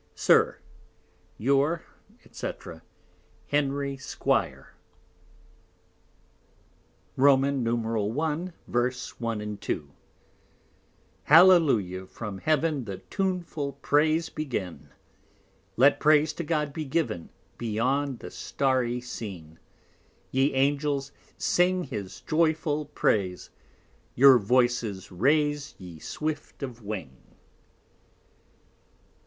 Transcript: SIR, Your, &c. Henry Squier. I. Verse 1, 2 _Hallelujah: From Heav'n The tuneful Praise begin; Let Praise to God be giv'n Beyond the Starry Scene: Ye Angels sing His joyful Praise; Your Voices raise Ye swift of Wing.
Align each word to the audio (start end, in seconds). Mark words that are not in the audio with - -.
SIR, 0.15 0.57
Your, 1.37 1.83
&c. 2.31 2.51
Henry 3.49 3.97
Squier. 3.97 4.65
I. 7.15 8.51
Verse 8.67 9.19
1, 9.19 9.57
2 9.57 9.91
_Hallelujah: 11.29 12.09
From 12.09 12.39
Heav'n 12.39 12.85
The 12.85 12.97
tuneful 13.11 13.73
Praise 13.73 14.29
begin; 14.29 14.89
Let 15.77 15.99
Praise 15.99 16.33
to 16.33 16.43
God 16.43 16.73
be 16.73 16.85
giv'n 16.89 17.29
Beyond 17.59 18.17
the 18.21 18.31
Starry 18.31 19.01
Scene: 19.01 19.59
Ye 20.31 20.55
Angels 20.55 21.11
sing 21.37 21.83
His 21.83 22.21
joyful 22.21 22.85
Praise; 22.87 23.51
Your 24.15 24.39
Voices 24.39 25.11
raise 25.11 25.75
Ye 25.77 25.99
swift 25.99 26.63
of 26.63 26.81
Wing. 26.81 27.17